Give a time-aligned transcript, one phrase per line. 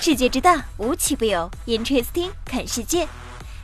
[0.00, 1.50] 世界之大，无奇不有。
[1.66, 3.06] Interesting，看世界。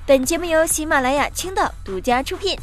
[0.07, 2.59] 本节目由喜马拉雅青岛独家出品。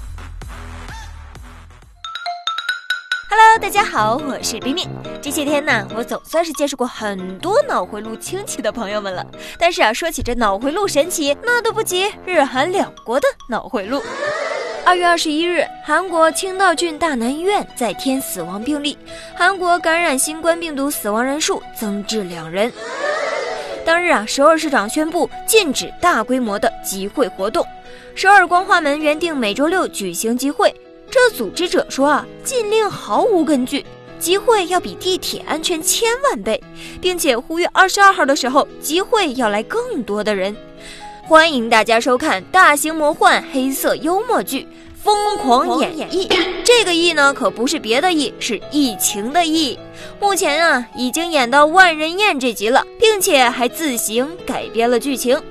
[3.29, 4.87] Hello，大家好，我是冰冰。
[5.21, 9.25] 这些天呢，我总算是见识过很多脑回路清奇的朋友们了。
[9.57, 14.03] 但是啊，说起这脑回路神奇，那都不及日韩两国的脑回路。
[14.83, 18.97] 二月二十一日，韩国青道郡大南医院再添死亡病例，
[19.35, 22.71] 韩国感染新冠病毒死亡人数增至两人。
[23.85, 27.65] 当日啊，首尔市长宣布禁止大规模的集会活动。
[28.15, 30.73] 首尔光化门原定每周六举行集会，
[31.09, 33.85] 这组织者说啊，禁令毫无根据，
[34.19, 36.61] 集会要比地铁安全千万倍，
[36.99, 40.55] 并且呼吁二十二号的时候集会要来更多的人。
[41.31, 44.63] 欢迎大家收看大型魔幻黑色幽默剧
[45.01, 46.27] 《疯狂演绎》。
[46.65, 49.79] 这个“疫”呢，可不是别的“疫”，是疫情的“疫”。
[50.19, 55.41] 目前啊，已经演到万人宴这集了，并且还自行改编了剧情。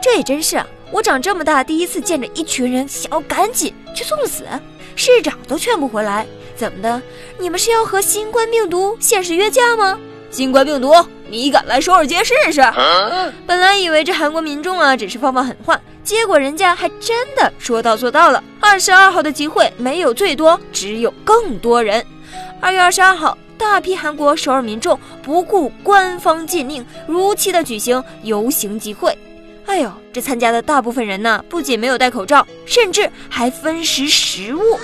[0.00, 4.44] 这也真是啊，我长这么大第一次见着一群人想要赶紧去送死，
[4.94, 6.24] 市长都劝不回来。
[6.54, 7.02] 怎么的？
[7.40, 9.98] 你们是要和新冠病毒现实约架吗？
[10.30, 10.94] 新冠病毒，
[11.32, 12.60] 你敢来首尔街试试？
[13.46, 18.44] 本来以为这韩国民众啊只是放放狠话，结果人家还真的说到做到了。
[18.60, 22.04] 二十二号的集会没有最多，只有更多人。
[22.60, 29.16] 二月二十二号，大批韩国首尔民众不顾官方禁令，如期的举行游行集会。
[29.64, 34.78] 哎呦，这参加的大部分人呢，不仅没有戴口罩，甚至还分食食物。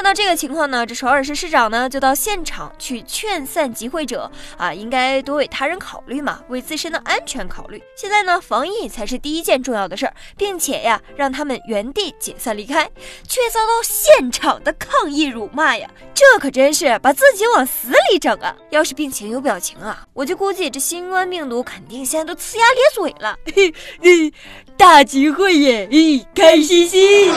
[0.00, 7.82] 看到这个情况呢，这首尔市市长呢就到现场去劝散集会者啊，应该多为他人考虑嘛，为自身的安全考虑。
[7.94, 12.90] 现在呢，防疫才是第一件重要的事儿，并且呀，让他们原地解散离开，
[13.28, 18.56] 却遭到现场的抗议辱骂呀，这可真是把自己往死里整啊！
[18.70, 23.36] 要是病情有表情啊，我就估计这新冠病毒肯定现在都呲牙咧嘴了。
[23.54, 24.32] 嘿嘿，
[24.78, 27.30] 大集会耶，嘿，开心心。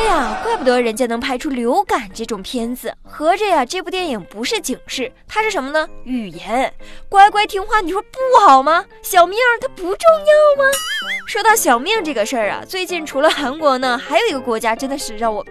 [0.00, 5.86] 哎呀，怪不得人家能拍出流感这种片子，合着呀，这部电影不是警示，它是什么呢？
[6.04, 6.72] 语言，
[7.06, 8.82] 乖乖听话，你说不好吗？
[9.02, 10.70] 小命它不重要吗？
[11.26, 15.44] 说到小命这个事儿啊，最近除了韩国呢，还有一个国家真的是让我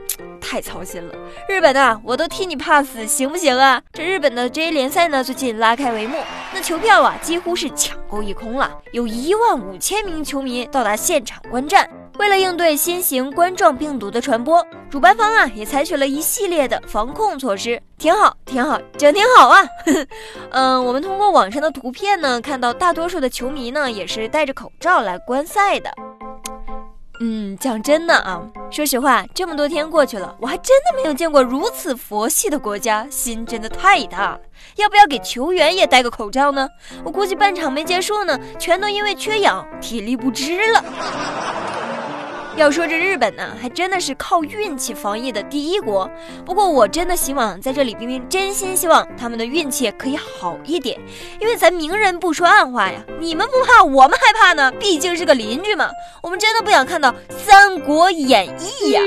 [0.50, 1.14] 太操心了。
[1.48, 3.80] 日本啊，我都替你怕死，行不行啊？
[3.94, 6.18] 这日本的 J 联赛呢，最近拉开帷幕，
[6.52, 11.88] 那球票啊，几乎是抢购一空了，有一万五千名球迷到达现场观战。
[12.18, 19.64] 为了应对新型冠状病毒的传播，主办方啊也采取了一系列的防控措施，挺好，挺好，真挺好啊。
[20.50, 25.92] 嗯， 我们通过网上的图片呢，看到大多数的球迷呢也是戴着口罩来观赛的。
[27.22, 28.42] 嗯，讲真的啊，
[28.72, 34.40] 说实话，这么多天过去了，我还真的没有见过如此佛系的国家，心真的太大了。
[34.78, 36.68] 要不要给球员也戴个口罩呢？
[37.04, 40.84] 我估计半场没结束呢，全都因为缺氧，体力不支了。
[42.56, 46.10] 要说这日本呢，还真的是靠运气防疫的第一国。
[46.46, 51.00] 不过我真的希望在这里，冰冰真心希望他们的运气可以好一点，
[51.40, 54.72] 因为咱明人不说暗话呀，你们不怕，我们害怕呢。
[54.74, 55.90] 毕竟是个邻居嘛，
[56.22, 59.02] 我们真的不想看到《三国演义》呀。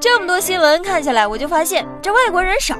[0.00, 2.76] 这么多新闻看下来，我就发现这外国人少。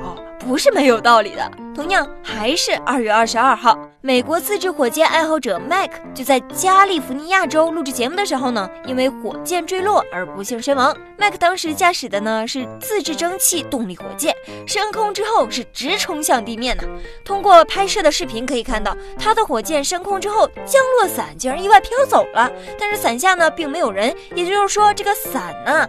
[0.46, 1.50] 不是没有道理的。
[1.74, 10.96] 同样还是二月二十二号，美国自制火箭爱好者 Mac 就在加利福尼亚州录制节目的时候呢，因为火箭坠落而不幸身亡。
[11.18, 14.32] Mac 当时驾驶的呢是自制蒸汽动力火箭，
[14.68, 16.88] 升空之后是直冲向地面的。
[17.24, 25.88] 通过拍摄的视频可以看到，他的火箭升空之后，降落伞竟然意外飘走了，但是伞下呢并没有人，也就是说这个伞呢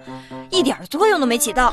[0.49, 1.71] 一点作用都没起到。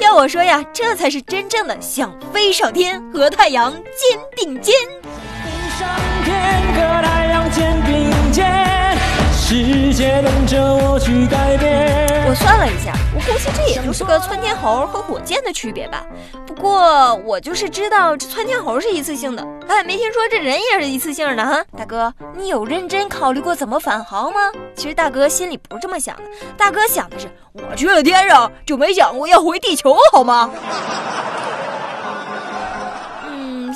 [0.00, 4.74] 要我说呀，这才是真正的想飞上天，和太阳肩并肩。
[5.02, 5.88] 飞上
[6.24, 6.34] 天，
[6.74, 8.96] 和太阳肩并肩，
[9.32, 12.07] 世界等着我去改变。
[12.28, 16.04] 我算了一下，我估计这也就是个窜天猴和火箭的区别吧。
[16.46, 21.64] 不过我就是知道这窜天猴是一次性的，哎，没听说这人也是一次性的哈。
[21.74, 24.40] 大哥，你有认真考虑过怎么返航吗？
[24.76, 26.22] 其实大哥心里不是这么想的，
[26.54, 27.30] 大哥想的是。
[27.54, 30.50] 我去了天上，就没想过要回地球，好吗？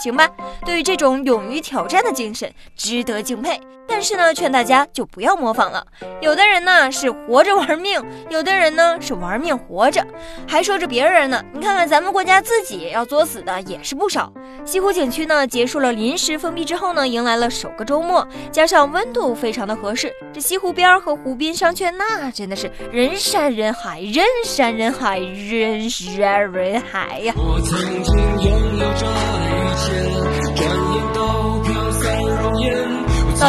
[0.03, 0.29] 行吧。
[0.67, 3.61] 对于这种勇于挑战的精神，值得敬佩。
[3.89, 5.85] 但是呢，劝大家就不要模仿了。
[6.23, 8.01] 有的人呢是活着玩命，
[8.31, 10.07] 有的人呢是玩命活着，
[10.47, 11.45] 还说着别人呢。
[11.53, 14.33] 你看看咱们国家自己要作死的也是不少。
[14.65, 27.35] 西湖景区呢结束了临时封闭之后呢，迎来了首个周末，加上温度非常的合适，这西湖边和湖滨商圈那真的是人山人海，人山人海，人山人海呀。
[27.37, 28.62] 我曾经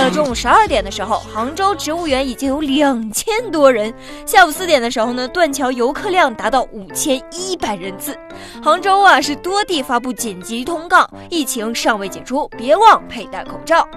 [0.03, 3.89] 了中午十二点的时候，杭州植物园已经有两千多人；
[4.25, 8.17] 下午四点的时候呢，断桥游客量达到五千一百人次。
[8.61, 13.87] 杭州啊，是多地发布紧急通告，疫情尚未解除，别忘佩戴口罩。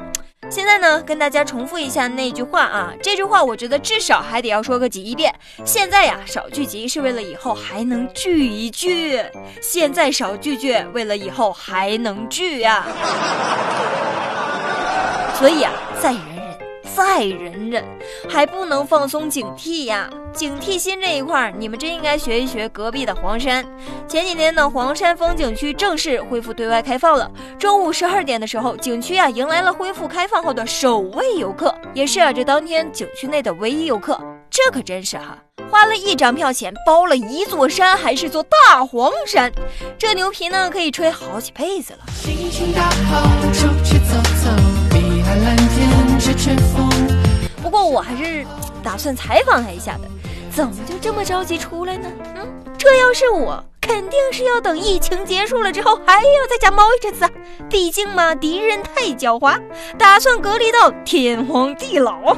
[0.49, 5.35] 现在呢，跟大家重复一下那句话啊，这句话我觉得至少还得要说个几亿遍。
[5.65, 9.21] 现在呀，少聚集是为了以后还能聚一聚。
[9.61, 12.87] 现在少聚聚，为了以后还能聚呀。
[15.39, 16.59] 所以啊，再忍忍，
[16.95, 17.85] 再忍忍，
[18.29, 20.09] 还不能放松警惕呀。
[20.33, 23.65] 警惕心这一块，你们真应该学一学隔壁的黄山。
[24.09, 27.31] 前几天呢，黄山风景区正式恢复对外开放了。
[27.59, 34.19] 中午十二点的时候，景区啊迎来了恢复开放后的首位游客，也是啊这当天景区内的唯一游客。
[34.51, 35.39] 这可真是哈，
[35.71, 39.51] 花了一张票钱包了一座山，还是座大黄山。
[39.99, 41.99] 这牛皮呢可以吹好几辈子了。
[42.15, 44.15] 心情大好，出去走，
[47.63, 48.45] 不过我还是
[48.83, 50.09] 打算采访他一下的。
[50.51, 52.09] 怎么就这么着急出来呢？
[52.35, 57.29] 嗯，这要是我，肯定是要等疫情结束了之后，还要在家猫一阵子。
[57.69, 59.61] 毕竟嘛，敌人太狡猾，
[59.99, 62.35] 打算隔离到天荒地老。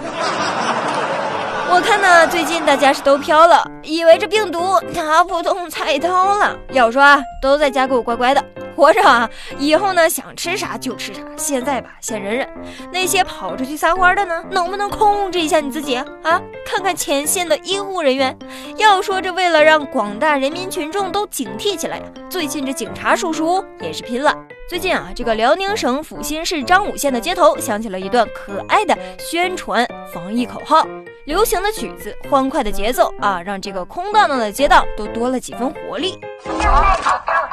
[1.71, 6.57] 我看呢，最近大家是都飘了，以为这病毒拿不动菜刀了。
[6.73, 8.43] 要说啊，都在家给我乖乖的。
[8.75, 9.29] 活着啊，
[9.59, 11.21] 以后呢想吃啥就吃啥。
[11.37, 12.49] 现在吧，先忍忍。
[12.91, 16.07] 那些跑出去撒欢的呢，能不能控制一下你自己啊？
[16.65, 18.37] 看看前线的医护人员。
[18.77, 24.35] 要说这为了让广大人民群众都警惕起来呀，最近这警察叔叔也是拼了。
[24.71, 30.87] 最近啊，这个辽宁省阜新市张武县的街头响起了一段可爱的宣传防疫口号，
[31.29, 36.19] 流行的曲子、欢快的节奏啊，让这个空荡荡的街道都多了几分活力。
[36.43, 37.45] 小爱小可爱，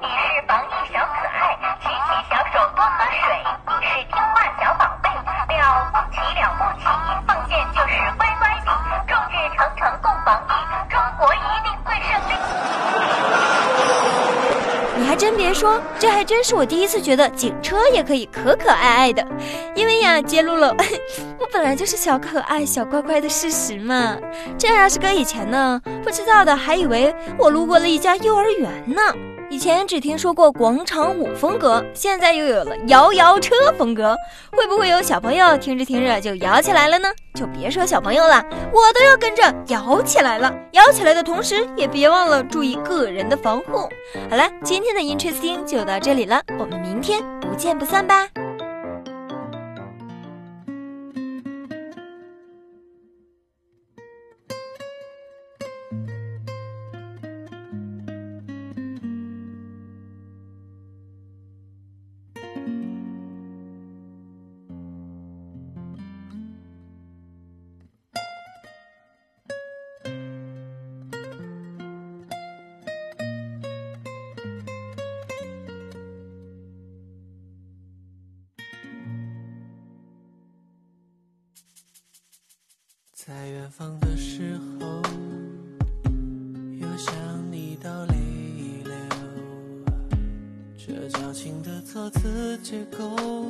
[0.00, 5.08] 你是防疫小可爱，举起小手多喝水，你是听话小宝贝，
[5.54, 6.82] 了不起了不起，
[7.28, 8.68] 奉献就是乖乖的，
[9.06, 10.52] 众志成城共防疫，
[10.90, 12.34] 中国一定会胜利。
[14.96, 19.24] 你还真别说，这还真是我第一次觉得警车也可以可可爱爱的，
[19.76, 20.74] 因为呀，揭露了。
[21.52, 24.16] 本来就是小可爱、小乖乖的事实嘛。
[24.56, 29.00] 这要是搁以前呢，不知道的还以为我路过了一家幼儿园呢。
[29.50, 34.16] 以前只听说过广场舞风格，现在又有了摇摇车风格，
[34.52, 37.08] 会不会有小朋友听着听着就摇起来了呢？
[37.34, 38.40] 就别说小朋友了，
[38.72, 40.54] 我都要跟着摇起来了。
[40.70, 43.88] 摇起来的同时，也别忘了注意个人的防护。
[44.30, 48.28] 好了，今天的 Interesting 就到这里了，我们明天不见不散吧。
[83.30, 85.00] 在远方的时候，
[86.80, 87.14] 又想
[87.48, 88.16] 你到泪
[88.82, 88.92] 流。
[90.76, 93.46] 这矫情的措辞结构，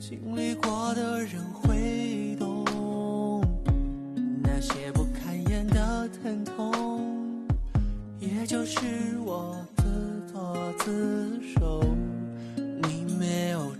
[0.00, 3.44] 经历过的人会懂。
[4.42, 7.46] 那些不堪言的疼痛，
[8.18, 8.80] 也就是
[9.18, 11.84] 我自作自受。
[12.56, 13.70] 你没有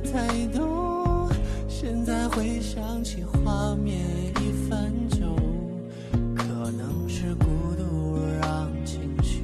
[0.00, 1.28] 太多，
[1.68, 3.98] 现在回想起画面
[4.40, 5.18] 已泛旧，
[6.36, 9.42] 可能是孤独让情绪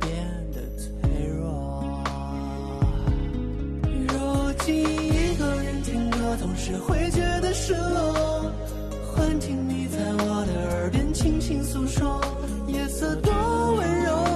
[0.00, 0.10] 变
[0.52, 2.02] 得脆弱。
[4.08, 8.50] 如今一个人听歌，总是会觉得失落。
[9.14, 12.20] 幻听你在我的耳边轻轻诉说，
[12.66, 13.32] 夜色多
[13.76, 14.33] 温柔。